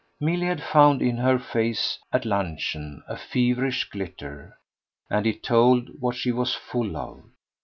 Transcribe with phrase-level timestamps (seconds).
[0.19, 4.57] Milly had found in her face at luncheon a feverish glitter,
[5.11, 7.21] and it told what she was full of.